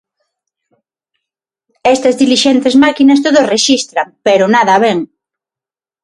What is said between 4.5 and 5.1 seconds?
nada ven.